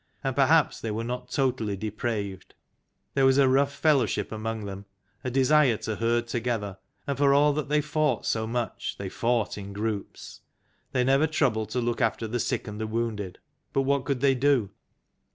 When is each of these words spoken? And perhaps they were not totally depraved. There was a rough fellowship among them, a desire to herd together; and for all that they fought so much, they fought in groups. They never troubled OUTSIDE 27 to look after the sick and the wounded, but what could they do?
And 0.23 0.35
perhaps 0.35 0.81
they 0.81 0.89
were 0.89 1.03
not 1.03 1.29
totally 1.29 1.77
depraved. 1.77 2.55
There 3.13 3.23
was 3.23 3.37
a 3.37 3.47
rough 3.47 3.71
fellowship 3.71 4.31
among 4.31 4.65
them, 4.65 4.85
a 5.23 5.29
desire 5.29 5.77
to 5.77 5.97
herd 5.97 6.25
together; 6.27 6.79
and 7.05 7.15
for 7.19 7.35
all 7.35 7.53
that 7.53 7.69
they 7.69 7.81
fought 7.81 8.25
so 8.25 8.47
much, 8.47 8.95
they 8.97 9.09
fought 9.09 9.59
in 9.59 9.73
groups. 9.73 10.41
They 10.91 11.03
never 11.03 11.27
troubled 11.27 11.67
OUTSIDE 11.67 11.73
27 11.73 11.85
to 11.85 11.89
look 11.91 12.01
after 12.01 12.27
the 12.27 12.39
sick 12.39 12.67
and 12.67 12.81
the 12.81 12.87
wounded, 12.87 13.37
but 13.73 13.83
what 13.83 14.05
could 14.05 14.21
they 14.21 14.33
do? 14.33 14.71